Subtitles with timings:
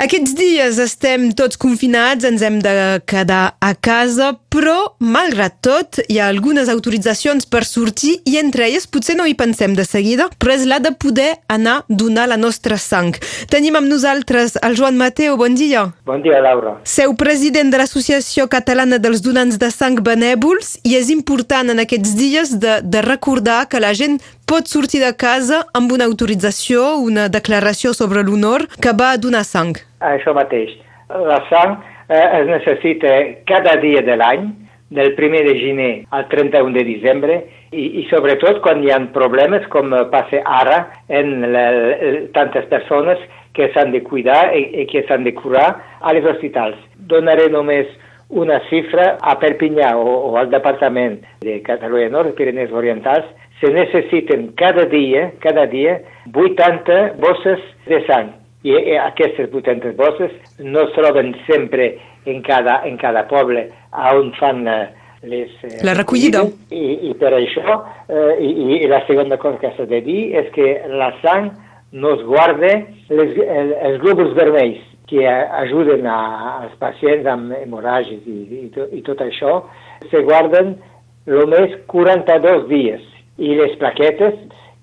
[0.00, 2.72] Aquests dies estem tots confinats, ens hem de
[3.04, 8.86] quedar a casa, però, malgrat tot, hi ha algunes autoritzacions per sortir i entre elles
[8.88, 12.38] potser no hi pensem de seguida, però és la de poder anar a donar la
[12.40, 13.12] nostra sang.
[13.52, 15.84] Tenim amb nosaltres el Joan Mateo, bon dia.
[16.08, 16.78] Bon dia, Laura.
[16.88, 22.16] Seu president de l'Associació Catalana dels Donants de Sang Benèvols i és important en aquests
[22.16, 24.16] dies de, de recordar que la gent
[24.48, 29.76] pot sortir de casa amb una autorització, una declaració sobre l'honor que va donar sang.
[30.00, 30.72] Això mateix.
[31.10, 31.76] La sang
[32.08, 33.14] eh, es necessita
[33.48, 34.50] cada dia de l'any,
[34.90, 37.36] del 1 de gener al 31 de desembre,
[37.70, 41.66] i, i sobretot quan hi ha problemes, com passa ara, en la,
[42.34, 43.22] tantes persones
[43.54, 45.68] que s'han de cuidar i, i que s'han de curar
[46.00, 46.78] a les hospitals.
[47.10, 47.86] Donaré només
[48.30, 53.26] una xifra a Perpinyà o, o al Departament de Catalunya Nord, Pirineus Orientals,
[53.60, 55.98] se necessiten cada dia, cada dia,
[56.32, 58.30] 80 bosses de sang.
[58.62, 61.94] I, i aquestes 80 bosses no es troben sempre
[62.28, 64.88] en cada, en cada poble on fan eh,
[65.22, 65.50] les...
[65.64, 66.44] Eh, la recollida.
[66.70, 70.52] I, I per això, eh, i, i la segona cosa que s'ha de dir és
[70.56, 71.50] que la sang
[71.92, 72.76] no es guarda
[73.08, 76.20] les, els, globus vermells que ajuden a,
[76.62, 79.56] als pacients amb hemorràgies i, i, tot, i tot això,
[80.12, 80.76] se guarden
[81.26, 83.02] només 42 dies
[83.40, 84.36] i les plaquetes,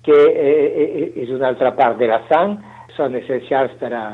[0.04, 2.56] que eh, eh, és una altra part de la sang,
[2.98, 4.06] són essencials per, a,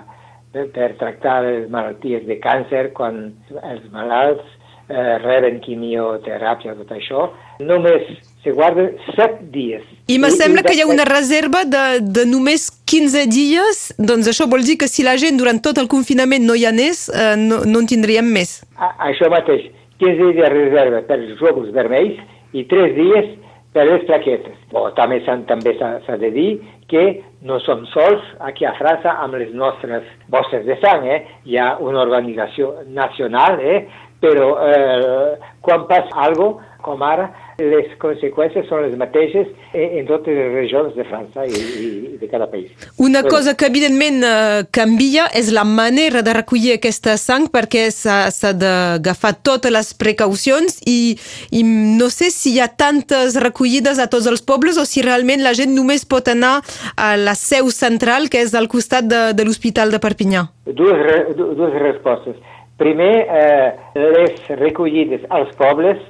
[0.52, 3.24] per tractar les malalties de càncer quan
[3.62, 4.44] els malalts
[4.88, 7.28] eh, reben quimioteràpia, tot això.
[7.64, 8.06] Només
[8.44, 9.84] se guarden 7 dies.
[10.12, 14.48] I me sembla que hi ha una reserva de, de només 15 dies, doncs això
[14.50, 17.62] vol dir que si la gent durant tot el confinament no hi anés, eh, no,
[17.64, 18.58] no en tindríem més.
[18.76, 19.70] A, això mateix,
[20.02, 22.20] 15 dies de reserva per als globus vermells
[22.54, 23.32] i 3 dies
[23.74, 24.56] per les plaquetes.
[24.72, 26.48] Bo, també s'ha de dir
[26.90, 27.04] que
[27.44, 31.06] no som sols aquí a França amb les nostres bosses de sang.
[31.10, 31.24] Eh?
[31.50, 33.84] Hi ha una organització nacional, eh?
[34.22, 40.34] però eh, quan passa alguna cosa, com ara, les conseqüències són les mateixes en totes
[40.34, 41.88] les regions de França i, i
[42.20, 42.70] de cada país.
[42.98, 43.36] Una Però...
[43.36, 49.34] cosa que evidentment eh, canvia és la manera de recollir aquesta sang perquè s'ha d'agafar
[49.46, 51.14] totes les precaucions i,
[51.54, 55.44] i no sé si hi ha tantes recollides a tots els pobles o si realment
[55.44, 56.56] la gent només pot anar
[56.96, 60.48] a la seu central que és al costat de, de l'Hospital de Perpinyà.
[60.66, 62.36] Dues, dues respostes.
[62.76, 66.00] Primer, eh, les recollides als pobles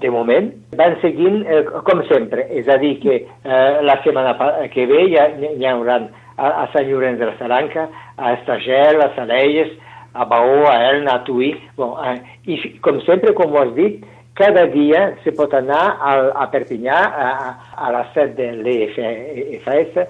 [0.00, 0.48] de moment,
[0.78, 4.34] van seguint eh, com sempre, és a dir, que eh, la setmana
[4.72, 6.00] que ve hi, ha, hi haurà
[6.36, 9.76] a, a Sant Llorenç de la Saranca, a Estagel, a Salelles,
[10.12, 12.18] a Baó, a Elna, a Tuí, bon, eh,
[12.50, 14.02] i com sempre, com ho has dit,
[14.34, 17.30] cada dia se pot anar a, a Perpinyà a,
[17.76, 20.00] a la set de l'EFS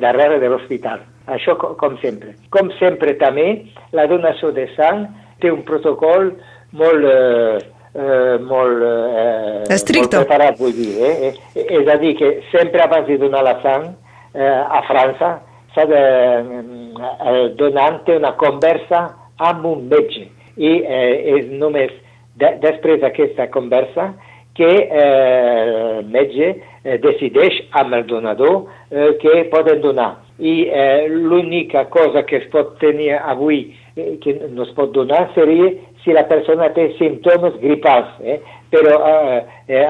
[0.00, 1.02] darrere de l'hospital.
[1.26, 2.36] Això com sempre.
[2.54, 5.08] Com sempre també, la donació de sang
[5.42, 6.36] té un protocol
[6.72, 7.10] molt...
[7.10, 10.16] Eh, eh, molt, eh, Estricte.
[10.16, 10.92] molt preparat, vull dir.
[11.00, 11.32] Eh?
[11.54, 11.66] eh?
[11.80, 13.90] És a dir, que sempre abans de donar la sang
[14.34, 15.36] eh, a França
[15.74, 19.06] s'ha de eh, donar una conversa
[19.36, 21.92] amb un metge i eh, és només
[22.40, 24.12] de, després d'aquesta conversa
[24.56, 30.14] que eh, el metge eh, decideix amb el donador eh, que poden donar.
[30.38, 35.30] I eh, l'única cosa que es pot tenir avui eh, que no es pot donar
[35.34, 35.70] seria
[36.04, 38.38] si la persona té símptomes gripals, eh?
[38.70, 39.84] però eh, eh,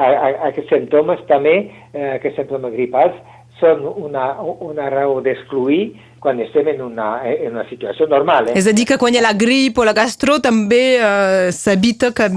[0.49, 1.57] aquests símptomes també,
[1.93, 3.19] eh, aquests símptomes gripals,
[3.61, 8.51] són una, una raó d'excluir quan estem en una, en una situació normal.
[8.51, 8.57] Eh?
[8.59, 12.13] És a dir, que quan hi ha la grip o la gastro també eh, s'evita
[12.17, 12.29] que...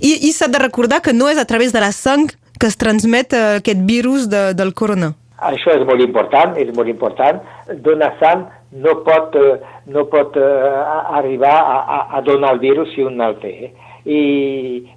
[0.00, 2.28] I, i s'ha de recordar que no és a través de la sang
[2.60, 5.14] que es transmet eh, aquest virus de, del corona.
[5.36, 7.42] Això és molt important, és molt important.
[7.84, 9.58] Donar sang no pot, eh,
[9.92, 13.52] no pot uh, arribar a, a, a donar el virus si un el té.
[13.66, 13.70] Eh?
[14.06, 14.20] I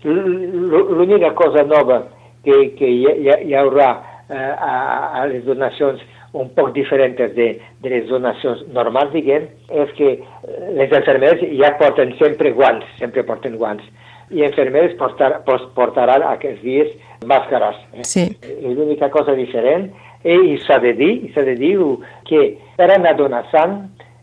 [0.06, 2.04] l'única cosa nova
[2.46, 4.74] que, que hi, hi, hi haurà uh, a,
[5.22, 6.02] a les donacions
[6.32, 7.48] un poc diferents de,
[7.82, 10.12] de les donacions normals, diguem, és que
[10.78, 13.84] les infermeres ja porten sempre guants, sempre porten guants,
[14.30, 15.40] i infermeres portar,
[15.76, 16.92] portaran aquests dies
[17.26, 17.80] màscares.
[17.98, 18.06] Eh?
[18.06, 18.28] Sí.
[18.46, 19.90] És l'única cosa diferent
[20.24, 21.78] i s'ha de dir, s'ha de dir
[22.28, 23.78] que per anar donar sang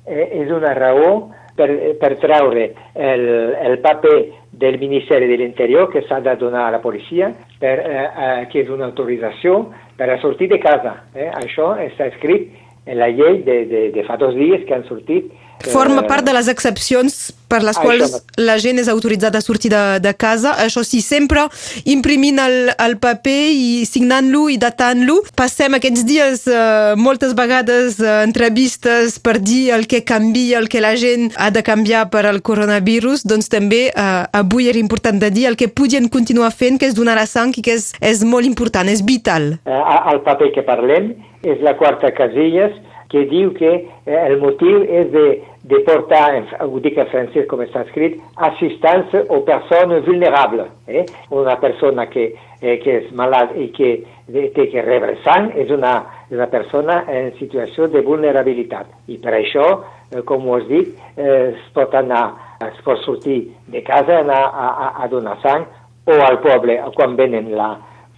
[0.04, 1.69] eh, és una raó per,
[2.00, 3.25] per treure el,
[3.64, 4.16] el paper
[4.52, 8.62] del Ministeri de l'Interior que s'ha de donar a la policia, per, eh, eh, que
[8.64, 9.66] és una autorització
[9.96, 10.98] per a sortir de casa.
[11.14, 11.31] Eh?
[11.32, 12.52] Això està escrit
[12.87, 15.32] en la llei de, de, de fa dos dies que han sortit.
[15.72, 19.82] Forma part de les excepcions per les quals la gent és autoritzada a sortir de,
[20.05, 20.55] de casa.
[20.62, 21.47] Això sí, sempre
[21.88, 25.19] imprimint el, el paper i signant-lo i datant-lo.
[25.38, 30.82] Passem aquests dies eh, moltes vegades eh, entrevistes per dir el que canvia, el que
[30.85, 34.06] la gent ha de canviar per al coronavirus, doncs també eh,
[34.37, 37.55] avui era important de dir el que podien continuar fent, que és donar la sang
[37.56, 39.55] i que és, és molt important, és vital.
[39.64, 39.82] Eh,
[40.12, 41.14] el paper que parlem
[41.47, 42.69] és la quarta casilla
[43.08, 43.73] que diu que
[44.06, 45.25] eh, el motiu és de,
[45.70, 48.19] de portar, ho dic en francès com està escrit,
[48.49, 50.69] assistència o persona vulnerable.
[50.87, 51.06] Eh?
[51.35, 52.29] Una persona que,
[52.61, 53.93] eh, que és malalt i que
[54.26, 55.94] té que rebre sang és una,
[56.35, 58.91] una persona en situació de vulnerabilitat.
[59.11, 59.67] I per això,
[60.11, 62.29] eh, com us dic, eh, es pot anar,
[62.67, 65.67] es pot sortir de casa, anar a, a, a donar sang,
[66.06, 67.73] o al poble, quan venen la,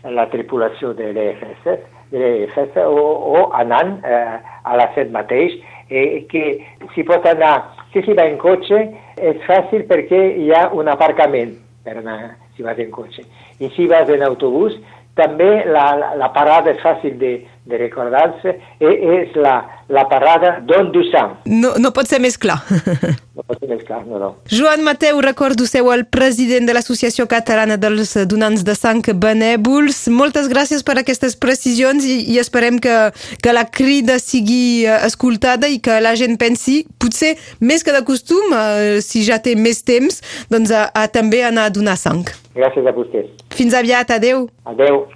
[0.05, 1.13] la tripulació de
[2.13, 3.05] l'EFS, festa o,
[3.39, 5.57] o anant eh, a la set mateix,
[5.91, 6.45] eh, que
[6.95, 7.55] si pot anar,
[7.93, 8.85] si s'hi va en cotxe,
[9.17, 13.25] és fàcil perquè hi ha un aparcament per anar si vas en cotxe.
[13.63, 14.77] I si vas en autobús,
[15.19, 17.33] també la, la, la parada és fàcil de,
[17.67, 19.57] de recordar-se, és la,
[19.91, 21.39] la parada d'on du sang.
[21.47, 22.61] No, no pot ser més clar.
[23.49, 24.29] més clar, no, no.
[24.53, 30.03] Joan Mateu, recordo seu el president de l'Associació Catalana dels Donants de Sang Benèvols.
[30.13, 32.97] Moltes gràcies per aquestes precisions i, i esperem que,
[33.41, 38.05] que la crida sigui eh, escoltada i que la gent pensi, potser més que de
[38.05, 40.21] costum, eh, si ja té més temps,
[40.53, 42.27] doncs a, a també anar a donar sang.
[42.59, 43.33] Gràcies a vostès.
[43.57, 44.49] Fins aviat, adeu.
[44.69, 45.07] Adeu.